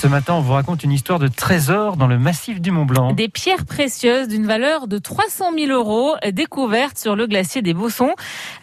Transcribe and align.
Ce 0.00 0.06
matin, 0.06 0.34
on 0.34 0.40
vous 0.40 0.52
raconte 0.52 0.84
une 0.84 0.92
histoire 0.92 1.18
de 1.18 1.26
trésor 1.26 1.96
dans 1.96 2.06
le 2.06 2.20
massif 2.20 2.60
du 2.60 2.70
Mont 2.70 2.84
Blanc. 2.84 3.14
Des 3.14 3.28
pierres 3.28 3.66
précieuses 3.66 4.28
d'une 4.28 4.46
valeur 4.46 4.86
de 4.86 4.96
300 4.96 5.46
000 5.58 5.72
euros 5.72 6.14
découvertes 6.30 6.96
sur 6.96 7.16
le 7.16 7.26
glacier 7.26 7.62
des 7.62 7.74
Bossons. 7.74 8.14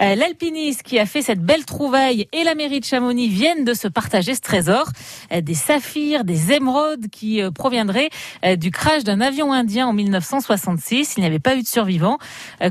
Euh, 0.01 0.15
l'alpiniste 0.15 0.83
qui 0.83 0.97
a 0.97 1.05
fait 1.05 1.21
cette 1.21 1.41
belle 1.41 1.65
trouvaille 1.65 2.29
et 2.31 2.45
la 2.45 2.55
mairie 2.55 2.79
de 2.79 2.85
Chamonix 2.85 3.27
viennent 3.27 3.65
de 3.65 3.73
se 3.73 3.89
partager 3.89 4.33
ce 4.33 4.39
trésor. 4.39 4.85
Euh, 5.33 5.41
des 5.41 5.55
saphirs, 5.55 6.23
des 6.23 6.53
émeraudes 6.53 7.09
qui 7.11 7.41
euh, 7.41 7.51
proviendraient 7.51 8.09
du 8.55 8.71
crash 8.71 9.03
d'un 9.03 9.19
avion 9.19 9.51
indien 9.51 9.87
en 9.87 9.93
1966. 9.93 11.15
Il 11.17 11.19
n'y 11.19 11.25
avait 11.25 11.39
pas 11.39 11.57
eu 11.57 11.63
de 11.63 11.67
survivants. 11.67 12.17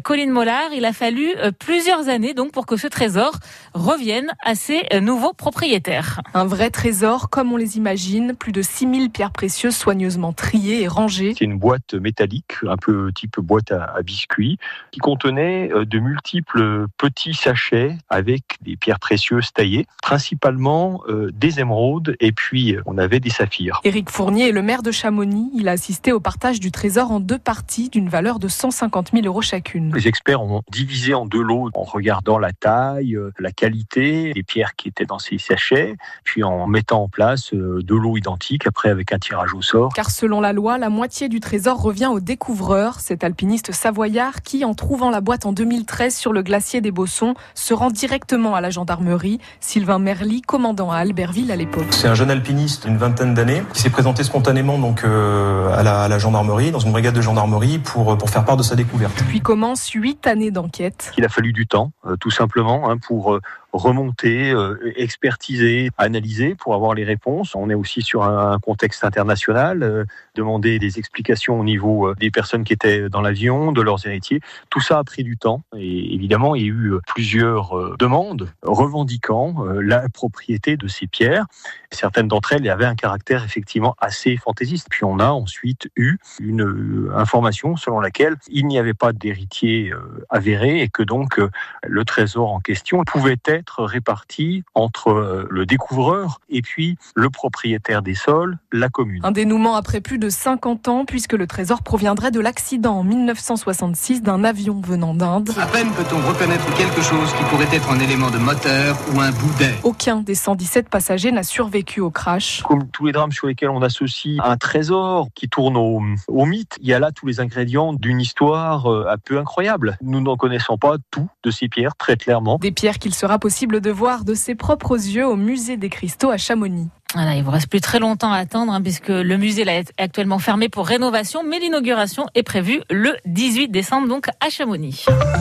Colline 0.04 0.30
Mollard, 0.30 0.72
il 0.72 0.86
a 0.86 0.92
fallu 0.94 1.34
plusieurs 1.58 2.08
années 2.08 2.32
donc 2.32 2.52
pour 2.52 2.64
que 2.64 2.76
ce 2.76 2.86
trésor 2.86 3.32
revienne 3.74 4.32
à 4.42 4.54
ses 4.54 4.86
nouveaux 5.00 5.32
propriétaires. 5.32 6.22
Un 6.32 6.46
vrai 6.46 6.70
trésor 6.70 7.28
comme 7.28 7.52
on 7.52 7.56
les 7.56 7.76
imagine, 7.76 8.34
plus 8.34 8.52
de 8.54 8.62
6000 8.62 9.10
pierres 9.10 9.32
précieuses 9.32 9.74
soigneusement 9.74 10.32
triées 10.32 10.82
et 10.82 10.88
rangées. 10.88 11.34
C'est 11.36 11.44
une 11.44 11.58
boîte 11.58 11.94
métallique, 11.94 12.54
un 12.66 12.76
peu 12.76 13.10
type 13.12 13.40
boîte 13.40 13.72
à, 13.72 14.00
biscuits, 14.02 14.58
qui 14.92 15.00
contenait 15.00 15.72
euh, 15.72 15.84
de 15.84 15.98
multiples 15.98 16.86
petits 16.96 17.34
sachets 17.34 17.98
avec 18.08 18.44
des 18.62 18.76
pierres 18.76 19.00
précieuses 19.00 19.52
taillées, 19.52 19.86
principalement 20.02 21.02
euh, 21.08 21.32
des 21.34 21.58
émeraudes 21.58 22.16
et 22.20 22.30
puis 22.30 22.76
euh, 22.76 22.82
on 22.86 22.96
avait 22.96 23.18
des 23.18 23.28
saphirs. 23.28 23.80
Éric 23.82 24.08
Fournier 24.08 24.50
est 24.50 24.52
le 24.52 24.62
maire 24.62 24.84
de 24.84 24.92
Chamonix. 24.92 25.50
Il 25.52 25.68
a 25.68 25.72
assisté 25.72 26.12
au 26.12 26.20
partage 26.20 26.60
du 26.60 26.70
trésor 26.70 27.10
en 27.10 27.18
deux 27.18 27.40
parties 27.40 27.88
d'une 27.88 28.08
valeur 28.08 28.38
de 28.38 28.46
150 28.46 29.10
000 29.12 29.26
euros 29.26 29.42
chacune. 29.42 29.92
Les 29.92 30.06
experts 30.06 30.40
ont 30.40 30.62
divisé 30.70 31.12
en 31.12 31.26
deux 31.26 31.42
lots 31.42 31.70
en 31.74 31.82
regardant 31.82 32.38
la 32.38 32.52
taille, 32.52 33.18
la 33.40 33.50
qualité 33.50 34.32
des 34.32 34.44
pierres 34.44 34.76
qui 34.76 34.86
étaient 34.86 35.06
dans 35.06 35.18
ces 35.18 35.38
sachets, 35.38 35.96
puis 36.22 36.44
en 36.44 36.68
mettant 36.68 37.02
en 37.02 37.08
place 37.08 37.52
deux 37.52 37.98
lots 37.98 38.16
identiques 38.16 38.43
après 38.66 38.88
avec 38.88 39.12
un 39.12 39.18
tirage 39.18 39.54
au 39.54 39.62
sort. 39.62 39.92
Car 39.94 40.10
selon 40.10 40.40
la 40.40 40.52
loi, 40.52 40.78
la 40.78 40.88
moitié 40.88 41.28
du 41.28 41.40
trésor 41.40 41.80
revient 41.80 42.06
au 42.06 42.20
découvreur, 42.20 43.00
cet 43.00 43.24
alpiniste 43.24 43.72
savoyard 43.72 44.42
qui, 44.42 44.64
en 44.64 44.74
trouvant 44.74 45.10
la 45.10 45.20
boîte 45.20 45.46
en 45.46 45.52
2013 45.52 46.14
sur 46.14 46.32
le 46.32 46.42
glacier 46.42 46.80
des 46.80 46.90
Bossons, 46.90 47.34
se 47.54 47.74
rend 47.74 47.90
directement 47.90 48.54
à 48.54 48.60
la 48.60 48.70
gendarmerie. 48.70 49.40
Sylvain 49.60 49.98
Merly, 49.98 50.42
commandant 50.42 50.90
à 50.90 50.98
Albertville 50.98 51.50
à 51.50 51.56
l'époque. 51.56 51.86
C'est 51.90 52.08
un 52.08 52.14
jeune 52.14 52.30
alpiniste 52.30 52.86
d'une 52.86 52.96
vingtaine 52.96 53.34
d'années 53.34 53.62
qui 53.72 53.80
s'est 53.80 53.90
présenté 53.90 54.22
spontanément 54.22 54.78
donc 54.78 55.04
euh, 55.04 55.74
à, 55.74 55.82
la, 55.82 56.02
à, 56.02 56.08
la, 56.08 56.18
gendarmerie, 56.18 56.70
dans 56.70 56.78
une 56.78 56.92
brigade 56.92 57.14
de 57.14 57.22
gendarmerie, 57.22 57.78
pour, 57.78 58.16
pour 58.18 58.30
faire 58.30 58.44
part 58.44 58.56
de 58.56 58.62
sa 58.62 58.76
découverte. 58.76 59.24
Puis 59.28 59.40
commence 59.40 59.90
huit 59.90 60.26
années 60.26 60.50
d'enquête. 60.50 61.12
Il 61.18 61.24
a 61.24 61.28
fallu 61.28 61.52
du 61.52 61.66
temps, 61.66 61.92
euh, 62.06 62.16
tout 62.16 62.30
simplement, 62.30 62.90
hein, 62.90 62.98
pour 62.98 63.34
euh, 63.34 63.40
remonter, 63.74 64.52
euh, 64.52 64.92
expertiser, 64.96 65.90
analyser 65.98 66.54
pour 66.54 66.74
avoir 66.74 66.94
les 66.94 67.04
réponses. 67.04 67.54
On 67.56 67.68
est 67.70 67.74
aussi 67.74 68.02
sur 68.02 68.22
un 68.22 68.58
contexte 68.60 69.04
international, 69.04 69.82
euh, 69.82 70.04
demander 70.36 70.78
des 70.78 70.98
explications 70.98 71.58
au 71.58 71.64
niveau 71.64 72.08
euh, 72.08 72.14
des 72.14 72.30
personnes 72.30 72.62
qui 72.62 72.72
étaient 72.72 73.08
dans 73.08 73.20
l'avion, 73.20 73.72
de 73.72 73.82
leurs 73.82 74.06
héritiers. 74.06 74.40
Tout 74.70 74.80
ça 74.80 74.98
a 74.98 75.04
pris 75.04 75.24
du 75.24 75.36
temps 75.36 75.62
et 75.76 76.14
évidemment 76.14 76.54
il 76.54 76.62
y 76.62 76.66
a 76.66 76.68
eu 76.68 76.92
plusieurs 77.06 77.96
demandes 77.96 78.48
revendiquant 78.62 79.64
la 79.80 80.08
propriété 80.08 80.76
de 80.76 80.86
ces 80.86 81.06
pierres. 81.06 81.46
Certaines 81.90 82.28
d'entre 82.28 82.52
elles 82.52 82.68
avaient 82.68 82.84
un 82.84 82.94
caractère 82.94 83.44
effectivement 83.44 83.96
assez 84.00 84.36
fantaisiste. 84.36 84.86
Puis 84.90 85.04
on 85.04 85.18
a 85.18 85.30
ensuite 85.30 85.88
eu 85.96 86.18
une 86.38 87.10
information 87.14 87.76
selon 87.76 88.00
laquelle 88.00 88.36
il 88.48 88.66
n'y 88.66 88.78
avait 88.78 88.94
pas 88.94 89.12
d'héritier 89.12 89.92
avéré 90.30 90.80
et 90.80 90.88
que 90.88 91.02
donc 91.02 91.40
le 91.82 92.04
trésor 92.04 92.52
en 92.52 92.60
question 92.60 93.02
pouvait 93.04 93.40
être 93.46 93.63
répartis 93.70 94.64
entre 94.74 95.10
euh, 95.10 95.46
le 95.50 95.66
découvreur 95.66 96.40
et 96.48 96.62
puis 96.62 96.96
le 97.14 97.30
propriétaire 97.30 98.02
des 98.02 98.14
sols, 98.14 98.58
la 98.72 98.88
commune. 98.88 99.20
Un 99.24 99.32
dénouement 99.32 99.76
après 99.76 100.00
plus 100.00 100.18
de 100.18 100.28
50 100.28 100.88
ans, 100.88 101.04
puisque 101.04 101.32
le 101.32 101.46
trésor 101.46 101.82
proviendrait 101.82 102.30
de 102.30 102.40
l'accident 102.40 102.98
en 102.98 103.04
1966 103.04 104.22
d'un 104.22 104.44
avion 104.44 104.80
venant 104.80 105.14
d'Inde. 105.14 105.50
À 105.58 105.66
peine 105.66 105.90
peut-on 105.92 106.18
reconnaître 106.28 106.64
quelque 106.76 107.02
chose 107.02 107.32
qui 107.34 107.44
pourrait 107.44 107.68
être 107.72 107.90
un 107.90 108.00
élément 108.00 108.30
de 108.30 108.38
moteur 108.38 108.96
ou 109.14 109.20
un 109.20 109.30
bout 109.30 109.58
d'air. 109.58 109.74
Aucun 109.82 110.20
des 110.20 110.34
117 110.34 110.88
passagers 110.88 111.32
n'a 111.32 111.42
survécu 111.42 112.00
au 112.00 112.10
crash. 112.10 112.62
Comme 112.62 112.88
tous 112.88 113.06
les 113.06 113.12
drames 113.12 113.32
sur 113.32 113.46
lesquels 113.46 113.70
on 113.70 113.82
associe 113.82 114.38
un 114.42 114.56
trésor 114.56 115.28
qui 115.34 115.48
tourne 115.48 115.76
au, 115.76 116.02
au 116.28 116.46
mythe, 116.46 116.76
il 116.80 116.88
y 116.88 116.92
a 116.92 116.98
là 116.98 117.12
tous 117.12 117.26
les 117.26 117.40
ingrédients 117.40 117.92
d'une 117.92 118.20
histoire 118.20 118.86
euh, 118.86 119.06
un 119.08 119.18
peu 119.18 119.38
incroyable. 119.38 119.96
Nous 120.02 120.20
n'en 120.20 120.36
connaissons 120.36 120.78
pas 120.78 120.96
tout 121.10 121.28
de 121.42 121.50
ces 121.50 121.68
pierres, 121.68 121.96
très 121.96 122.16
clairement. 122.16 122.58
Des 122.58 122.72
pierres 122.72 122.98
qu'il 122.98 123.14
sera 123.14 123.38
possible 123.38 123.53
de 123.62 123.90
voir 123.90 124.24
de 124.24 124.34
ses 124.34 124.54
propres 124.54 124.94
yeux 124.94 125.26
au 125.26 125.36
musée 125.36 125.76
des 125.76 125.88
cristaux 125.88 126.30
à 126.30 126.36
Chamonix. 126.36 126.88
Voilà, 127.14 127.36
il 127.36 127.44
vous 127.44 127.52
reste 127.52 127.68
plus 127.68 127.80
très 127.80 128.00
longtemps 128.00 128.32
à 128.32 128.38
attendre 128.38 128.72
hein, 128.72 128.82
puisque 128.82 129.08
le 129.08 129.36
musée 129.36 129.62
est 129.62 129.92
actuellement 129.96 130.40
fermé 130.40 130.68
pour 130.68 130.86
rénovation, 130.86 131.42
mais 131.44 131.60
l'inauguration 131.60 132.26
est 132.34 132.42
prévue 132.42 132.82
le 132.90 133.14
18 133.26 133.68
décembre 133.68 134.08
donc 134.08 134.26
à 134.40 134.50
Chamonix. 134.50 135.06